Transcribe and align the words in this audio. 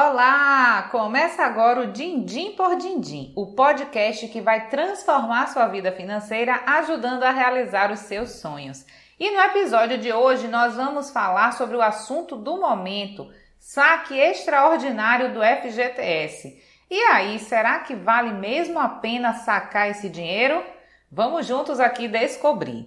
Olá! 0.00 0.88
Começa 0.92 1.42
agora 1.42 1.80
o 1.80 1.86
Dindim 1.88 2.52
por 2.52 2.76
Dindim, 2.76 3.32
o 3.34 3.46
podcast 3.46 4.28
que 4.28 4.40
vai 4.40 4.68
transformar 4.68 5.48
sua 5.48 5.66
vida 5.66 5.90
financeira 5.90 6.62
ajudando 6.64 7.24
a 7.24 7.32
realizar 7.32 7.90
os 7.90 7.98
seus 7.98 8.38
sonhos. 8.40 8.86
E 9.18 9.28
no 9.28 9.40
episódio 9.40 9.98
de 9.98 10.12
hoje 10.12 10.46
nós 10.46 10.76
vamos 10.76 11.10
falar 11.10 11.50
sobre 11.54 11.76
o 11.76 11.82
assunto 11.82 12.36
do 12.36 12.60
momento, 12.60 13.28
saque 13.58 14.16
extraordinário 14.16 15.34
do 15.34 15.40
FGTS. 15.42 16.62
E 16.88 16.96
aí, 17.10 17.40
será 17.40 17.80
que 17.80 17.96
vale 17.96 18.34
mesmo 18.34 18.78
a 18.78 18.88
pena 18.88 19.32
sacar 19.32 19.90
esse 19.90 20.08
dinheiro? 20.08 20.62
Vamos 21.10 21.44
juntos 21.44 21.80
aqui 21.80 22.06
descobrir. 22.06 22.86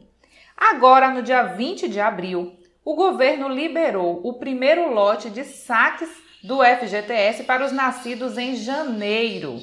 Agora, 0.55 1.09
no 1.09 1.21
dia 1.21 1.43
20 1.43 1.89
de 1.89 1.99
abril, 1.99 2.57
o 2.85 2.95
governo 2.95 3.49
liberou 3.49 4.21
o 4.23 4.35
primeiro 4.35 4.93
lote 4.93 5.29
de 5.29 5.43
saques 5.43 6.30
do 6.43 6.63
FGTS 6.63 7.43
para 7.43 7.65
os 7.65 7.71
nascidos 7.71 8.37
em 8.37 8.55
janeiro. 8.55 9.59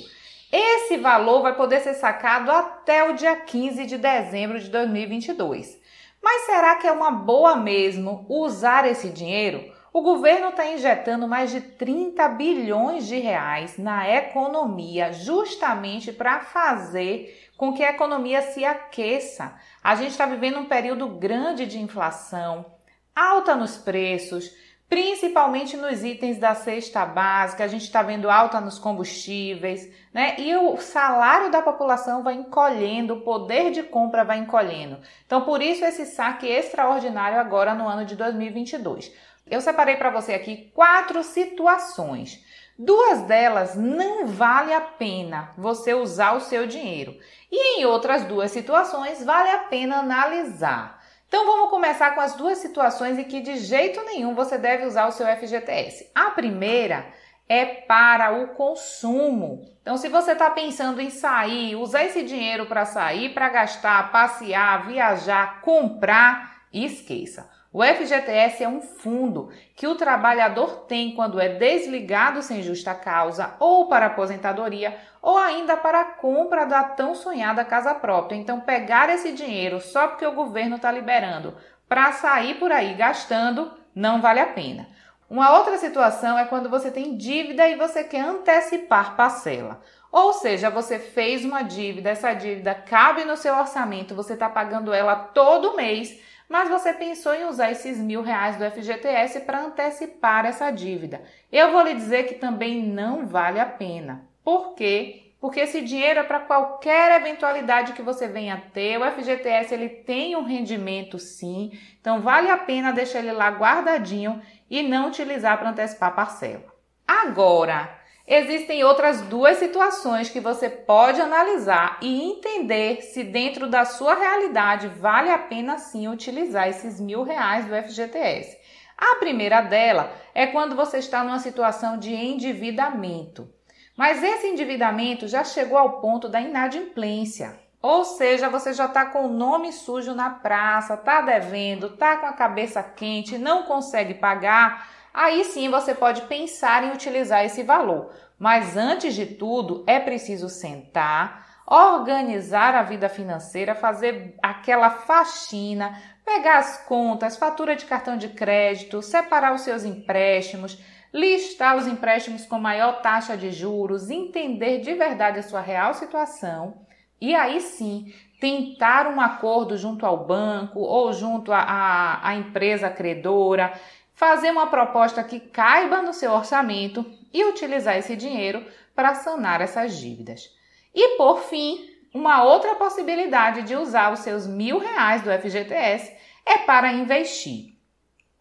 Esse 0.50 0.96
valor 0.96 1.42
vai 1.42 1.54
poder 1.54 1.80
ser 1.80 1.94
sacado 1.94 2.50
até 2.50 3.04
o 3.04 3.14
dia 3.14 3.36
15 3.36 3.84
de 3.84 3.98
dezembro 3.98 4.58
de 4.58 4.70
2022. 4.70 5.78
Mas 6.22 6.46
será 6.46 6.76
que 6.76 6.86
é 6.86 6.92
uma 6.92 7.10
boa 7.10 7.56
mesmo 7.56 8.24
usar 8.28 8.86
esse 8.86 9.10
dinheiro? 9.10 9.72
O 9.92 10.02
governo 10.02 10.50
está 10.50 10.66
injetando 10.66 11.26
mais 11.26 11.50
de 11.50 11.60
30 11.60 12.28
bilhões 12.30 13.06
de 13.06 13.18
reais 13.18 13.78
na 13.78 14.08
economia, 14.08 15.12
justamente 15.12 16.12
para 16.12 16.40
fazer 16.40 17.50
com 17.56 17.72
que 17.72 17.82
a 17.82 17.90
economia 17.90 18.40
se 18.42 18.64
aqueça. 18.64 19.54
A 19.82 19.96
gente 19.96 20.10
está 20.10 20.26
vivendo 20.26 20.60
um 20.60 20.66
período 20.66 21.08
grande 21.08 21.66
de 21.66 21.78
inflação, 21.78 22.66
alta 23.14 23.56
nos 23.56 23.76
preços, 23.76 24.52
principalmente 24.88 25.76
nos 25.76 26.02
itens 26.02 26.38
da 26.38 26.54
cesta 26.54 27.04
básica, 27.04 27.62
a 27.62 27.68
gente 27.68 27.82
está 27.82 28.02
vendo 28.02 28.30
alta 28.30 28.60
nos 28.60 28.78
combustíveis, 28.78 29.88
né? 30.12 30.34
E 30.38 30.56
o 30.56 30.76
salário 30.78 31.50
da 31.50 31.60
população 31.60 32.22
vai 32.22 32.34
encolhendo, 32.34 33.14
o 33.14 33.20
poder 33.20 33.70
de 33.70 33.82
compra 33.82 34.24
vai 34.24 34.38
encolhendo. 34.38 34.98
Então, 35.26 35.42
por 35.42 35.60
isso 35.60 35.84
esse 35.84 36.06
saque 36.06 36.46
extraordinário 36.46 37.38
agora 37.38 37.74
no 37.74 37.86
ano 37.86 38.04
de 38.04 38.16
2022. 38.16 39.12
Eu 39.50 39.60
separei 39.60 39.96
para 39.96 40.10
você 40.10 40.34
aqui 40.34 40.70
quatro 40.74 41.22
situações. 41.22 42.42
Duas 42.78 43.22
delas 43.22 43.74
não 43.74 44.26
vale 44.26 44.72
a 44.72 44.80
pena 44.80 45.50
você 45.58 45.94
usar 45.94 46.34
o 46.34 46.40
seu 46.40 46.66
dinheiro. 46.66 47.18
E 47.50 47.80
em 47.80 47.84
outras 47.84 48.24
duas 48.24 48.50
situações 48.52 49.24
vale 49.24 49.50
a 49.50 49.58
pena 49.58 49.98
analisar. 49.98 50.97
Então 51.28 51.44
vamos 51.44 51.70
começar 51.70 52.14
com 52.14 52.20
as 52.20 52.34
duas 52.34 52.58
situações 52.58 53.18
em 53.18 53.24
que 53.24 53.40
de 53.40 53.58
jeito 53.58 54.02
nenhum 54.02 54.34
você 54.34 54.56
deve 54.56 54.86
usar 54.86 55.06
o 55.06 55.12
seu 55.12 55.26
FGTS. 55.26 56.10
A 56.14 56.30
primeira 56.30 57.06
é 57.46 57.64
para 57.64 58.32
o 58.32 58.48
consumo. 58.48 59.64
Então, 59.80 59.96
se 59.96 60.08
você 60.08 60.32
está 60.32 60.50
pensando 60.50 61.00
em 61.00 61.10
sair, 61.10 61.76
usar 61.76 62.04
esse 62.04 62.22
dinheiro 62.22 62.66
para 62.66 62.84
sair, 62.84 63.32
para 63.32 63.48
gastar, 63.48 64.12
passear, 64.12 64.86
viajar, 64.86 65.60
comprar, 65.62 66.66
esqueça. 66.72 67.57
O 67.70 67.84
FGTS 67.84 68.64
é 68.64 68.68
um 68.68 68.80
fundo 68.80 69.50
que 69.76 69.86
o 69.86 69.94
trabalhador 69.94 70.86
tem 70.86 71.14
quando 71.14 71.38
é 71.38 71.50
desligado 71.50 72.40
sem 72.40 72.62
justa 72.62 72.94
causa, 72.94 73.56
ou 73.60 73.88
para 73.88 74.06
aposentadoria, 74.06 74.96
ou 75.20 75.36
ainda 75.36 75.76
para 75.76 76.00
a 76.00 76.04
compra 76.06 76.64
da 76.64 76.82
tão 76.82 77.14
sonhada 77.14 77.64
casa 77.66 77.94
própria. 77.94 78.36
Então, 78.36 78.60
pegar 78.60 79.10
esse 79.10 79.32
dinheiro 79.32 79.80
só 79.80 80.08
porque 80.08 80.26
o 80.26 80.32
governo 80.32 80.76
está 80.76 80.90
liberando 80.90 81.54
para 81.86 82.12
sair 82.12 82.54
por 82.54 82.72
aí 82.72 82.94
gastando 82.94 83.70
não 83.94 84.22
vale 84.22 84.40
a 84.40 84.46
pena. 84.46 84.88
Uma 85.28 85.58
outra 85.58 85.76
situação 85.76 86.38
é 86.38 86.46
quando 86.46 86.70
você 86.70 86.90
tem 86.90 87.18
dívida 87.18 87.68
e 87.68 87.76
você 87.76 88.02
quer 88.02 88.20
antecipar 88.20 89.14
parcela. 89.14 89.82
Ou 90.10 90.32
seja, 90.32 90.70
você 90.70 90.98
fez 90.98 91.44
uma 91.44 91.60
dívida, 91.60 92.08
essa 92.08 92.32
dívida 92.32 92.74
cabe 92.74 93.26
no 93.26 93.36
seu 93.36 93.54
orçamento, 93.54 94.14
você 94.14 94.32
está 94.32 94.48
pagando 94.48 94.90
ela 94.90 95.14
todo 95.14 95.76
mês 95.76 96.18
mas 96.48 96.68
você 96.68 96.92
pensou 96.92 97.34
em 97.34 97.44
usar 97.44 97.70
esses 97.70 97.98
mil 97.98 98.22
reais 98.22 98.56
do 98.56 98.64
FGTS 98.70 99.40
para 99.40 99.64
antecipar 99.64 100.46
essa 100.46 100.70
dívida. 100.70 101.22
Eu 101.52 101.72
vou 101.72 101.82
lhe 101.82 101.94
dizer 101.94 102.26
que 102.26 102.34
também 102.34 102.82
não 102.82 103.26
vale 103.26 103.60
a 103.60 103.66
pena. 103.66 104.26
Por 104.42 104.74
quê? 104.74 105.32
Porque 105.40 105.60
esse 105.60 105.82
dinheiro 105.82 106.20
é 106.20 106.24
para 106.24 106.40
qualquer 106.40 107.20
eventualidade 107.20 107.92
que 107.92 108.02
você 108.02 108.26
venha 108.26 108.62
ter. 108.72 108.98
O 108.98 109.12
FGTS 109.12 109.72
ele 109.72 109.88
tem 109.88 110.34
um 110.34 110.42
rendimento 110.42 111.18
sim, 111.18 111.78
então 112.00 112.20
vale 112.20 112.50
a 112.50 112.56
pena 112.56 112.92
deixar 112.92 113.20
ele 113.20 113.32
lá 113.32 113.48
guardadinho 113.50 114.42
e 114.68 114.82
não 114.82 115.08
utilizar 115.08 115.58
para 115.58 115.70
antecipar 115.70 116.14
parcela. 116.14 116.64
Agora, 117.06 117.88
Existem 118.30 118.84
outras 118.84 119.22
duas 119.22 119.56
situações 119.56 120.28
que 120.28 120.38
você 120.38 120.68
pode 120.68 121.18
analisar 121.18 121.96
e 122.02 122.30
entender 122.30 123.00
se 123.00 123.24
dentro 123.24 123.66
da 123.66 123.86
sua 123.86 124.14
realidade 124.14 124.86
vale 124.86 125.30
a 125.30 125.38
pena 125.38 125.78
sim 125.78 126.08
utilizar 126.08 126.68
esses 126.68 127.00
mil 127.00 127.22
reais 127.22 127.64
do 127.64 127.74
FGTS. 127.74 128.54
A 128.98 129.14
primeira 129.14 129.62
dela 129.62 130.12
é 130.34 130.46
quando 130.46 130.76
você 130.76 130.98
está 130.98 131.24
numa 131.24 131.38
situação 131.38 131.96
de 131.96 132.12
endividamento. 132.12 133.48
Mas 133.96 134.22
esse 134.22 134.46
endividamento 134.46 135.26
já 135.26 135.42
chegou 135.42 135.78
ao 135.78 135.98
ponto 136.02 136.28
da 136.28 136.38
inadimplência. 136.38 137.58
Ou 137.80 138.04
seja, 138.04 138.50
você 138.50 138.74
já 138.74 138.84
está 138.84 139.06
com 139.06 139.24
o 139.24 139.32
nome 139.32 139.72
sujo 139.72 140.14
na 140.14 140.28
praça, 140.28 140.94
está 140.94 141.22
devendo, 141.22 141.86
está 141.86 142.18
com 142.18 142.26
a 142.26 142.34
cabeça 142.34 142.82
quente, 142.82 143.38
não 143.38 143.62
consegue 143.62 144.12
pagar 144.12 144.97
aí 145.18 145.44
sim 145.44 145.68
você 145.68 145.94
pode 145.94 146.22
pensar 146.22 146.84
em 146.84 146.92
utilizar 146.92 147.44
esse 147.44 147.62
valor. 147.62 148.10
Mas 148.38 148.76
antes 148.76 149.14
de 149.14 149.26
tudo, 149.26 149.82
é 149.86 149.98
preciso 149.98 150.48
sentar, 150.48 151.62
organizar 151.66 152.74
a 152.74 152.82
vida 152.82 153.08
financeira, 153.08 153.74
fazer 153.74 154.36
aquela 154.42 154.90
faxina, 154.90 156.00
pegar 156.24 156.58
as 156.58 156.84
contas, 156.86 157.36
fatura 157.36 157.74
de 157.74 157.84
cartão 157.84 158.16
de 158.16 158.28
crédito, 158.28 159.02
separar 159.02 159.54
os 159.54 159.62
seus 159.62 159.84
empréstimos, 159.84 160.78
listar 161.12 161.76
os 161.76 161.86
empréstimos 161.86 162.46
com 162.46 162.58
maior 162.58 163.02
taxa 163.02 163.36
de 163.36 163.50
juros, 163.50 164.10
entender 164.10 164.80
de 164.80 164.94
verdade 164.94 165.40
a 165.40 165.42
sua 165.42 165.60
real 165.60 165.94
situação 165.94 166.86
e 167.20 167.34
aí 167.34 167.60
sim 167.60 168.12
tentar 168.40 169.08
um 169.08 169.20
acordo 169.20 169.76
junto 169.76 170.06
ao 170.06 170.24
banco 170.24 170.78
ou 170.78 171.12
junto 171.12 171.50
à 171.52 172.34
empresa 172.36 172.88
credora 172.88 173.72
fazer 174.18 174.50
uma 174.50 174.66
proposta 174.66 175.22
que 175.22 175.38
caiba 175.38 176.02
no 176.02 176.12
seu 176.12 176.32
orçamento 176.32 177.06
e 177.32 177.44
utilizar 177.44 177.96
esse 177.96 178.16
dinheiro 178.16 178.66
para 178.92 179.14
sanar 179.14 179.60
essas 179.60 179.96
dívidas. 179.96 180.50
E 180.92 181.16
por 181.16 181.42
fim, 181.42 181.88
uma 182.12 182.42
outra 182.42 182.74
possibilidade 182.74 183.62
de 183.62 183.76
usar 183.76 184.12
os 184.12 184.18
seus 184.18 184.44
mil 184.44 184.78
reais 184.78 185.22
do 185.22 185.30
FGTS 185.30 186.12
é 186.44 186.58
para 186.58 186.92
investir. 186.92 187.78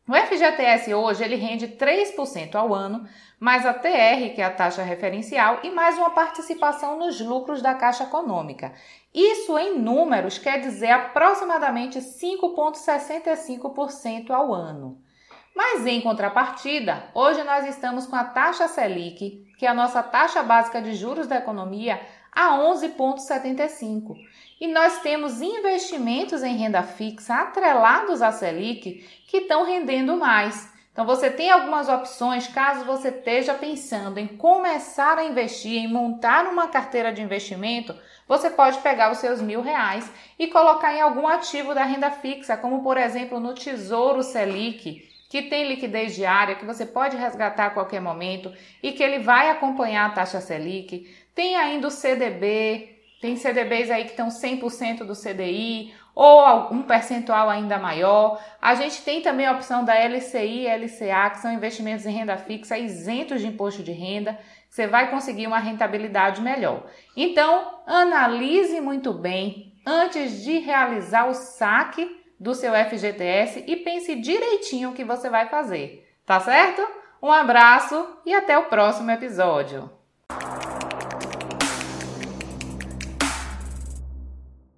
O 0.10 0.16
FGTS 0.16 0.96
hoje 0.96 1.24
ele 1.24 1.36
rende 1.36 1.68
3% 1.68 2.56
ao 2.56 2.74
ano, 2.74 3.08
mais 3.40 3.64
a 3.64 3.74
TR, 3.74 4.34
que 4.34 4.42
é 4.42 4.46
a 4.46 4.50
taxa 4.50 4.82
referencial, 4.82 5.60
e 5.62 5.70
mais 5.70 5.96
uma 5.96 6.10
participação 6.10 6.98
nos 6.98 7.22
lucros 7.22 7.62
da 7.62 7.76
Caixa 7.76 8.06
Econômica. 8.06 8.74
Isso 9.14 9.56
em 9.60 9.78
números 9.78 10.40
quer 10.40 10.60
dizer 10.60 10.90
aproximadamente 10.90 12.00
5,65% 12.00 14.32
ao 14.32 14.52
ano. 14.52 15.06
Mas 15.58 15.88
em 15.88 16.00
contrapartida, 16.02 17.06
hoje 17.16 17.44
nós 17.44 17.68
estamos 17.68 18.06
com 18.06 18.16
a 18.16 18.24
taxa 18.24 18.68
Selic, 18.68 19.44
que 19.58 19.66
é 19.66 19.70
a 19.70 19.74
nossa 19.74 20.04
taxa 20.04 20.44
básica 20.44 20.80
de 20.80 20.94
juros 20.94 21.26
da 21.26 21.38
economia, 21.38 22.00
a 22.32 22.52
11,75. 22.60 24.16
E 24.62 24.68
nós 24.68 25.00
temos 25.00 25.42
investimentos 25.42 26.44
em 26.44 26.56
renda 26.56 26.84
fixa 26.84 27.34
atrelados 27.34 28.22
à 28.22 28.32
Selic 28.32 29.04
que 29.28 29.38
estão 29.38 29.66
rendendo 29.66 30.16
mais. 30.16 30.72
Então 30.94 31.08
você 31.08 31.28
tem 31.28 31.50
algumas 31.50 31.90
opções 31.90 32.48
caso 32.48 32.86
você 32.86 33.08
esteja 33.08 33.56
pensando 33.56 34.20
em 34.20 34.28
começar 34.28 35.18
a 35.18 35.24
investir, 35.24 35.84
em 35.84 35.92
montar 35.92 36.46
uma 36.46 36.68
carteira 36.68 37.12
de 37.12 37.24
investimento, 37.24 37.96
você 38.28 38.52
pode 38.52 38.78
pegar 38.82 39.12
os 39.12 39.18
seus 39.18 39.42
mil 39.42 39.62
reais 39.62 40.08
e 40.38 40.46
colocar 40.46 40.94
em 40.94 41.02
algum 41.02 41.28
ativo 41.28 41.74
da 41.74 41.84
renda 41.84 42.12
fixa, 42.12 42.56
como 42.56 42.84
por 42.84 42.96
exemplo 42.96 43.40
no 43.40 43.56
Tesouro 43.56 44.22
Selic 44.22 45.07
que 45.30 45.44
tem 45.44 45.68
liquidez 45.68 46.16
diária, 46.16 46.56
que 46.56 46.66
você 46.66 46.86
pode 46.86 47.18
resgatar 47.18 47.68
a 47.68 47.70
qualquer 47.72 48.00
momento 48.00 48.54
e 48.82 48.92
que 48.92 49.04
ele 49.04 49.20
vai 49.20 49.50
acompanhar 49.50 50.06
a 50.06 50.14
taxa 50.14 50.40
Selic. 50.40 51.14
Tem 51.36 51.56
ainda 51.56 51.88
o 51.88 51.92
CDB, 51.92 52.98
tem 53.20 53.36
CDBs 53.36 53.90
aí 53.90 54.06
que 54.06 54.12
estão 54.12 54.30
100% 54.30 55.04
do 55.04 55.14
CDI 55.14 55.94
ou 56.16 56.74
um 56.74 56.82
percentual 56.82 57.50
ainda 57.50 57.78
maior. 57.78 58.42
A 58.62 58.74
gente 58.74 59.02
tem 59.04 59.22
também 59.22 59.46
a 59.46 59.52
opção 59.52 59.84
da 59.84 59.94
LCI 59.94 60.66
e 60.66 60.68
LCA, 60.68 61.30
que 61.32 61.40
são 61.40 61.54
investimentos 61.54 62.06
em 62.06 62.12
renda 62.12 62.38
fixa 62.38 62.78
isentos 62.78 63.42
de 63.42 63.48
imposto 63.48 63.84
de 63.84 63.92
renda. 63.92 64.38
Você 64.70 64.88
vai 64.88 65.10
conseguir 65.10 65.46
uma 65.46 65.60
rentabilidade 65.60 66.42
melhor. 66.42 66.86
Então, 67.16 67.82
analise 67.86 68.80
muito 68.80 69.14
bem 69.14 69.74
antes 69.86 70.44
de 70.44 70.60
realizar 70.60 71.28
o 71.28 71.34
saque 71.34 72.17
do 72.40 72.54
seu 72.54 72.74
FGTS 72.74 73.64
e 73.68 73.76
pense 73.78 74.16
direitinho 74.16 74.92
o 74.92 74.94
que 74.94 75.04
você 75.04 75.30
vai 75.30 75.50
fazer, 75.50 76.08
tá 76.26 76.40
certo? 76.40 76.86
Um 77.22 77.32
abraço 77.32 78.08
e 78.26 78.34
até 78.34 78.58
o 78.58 78.66
próximo 78.66 79.10
episódio. 79.10 79.97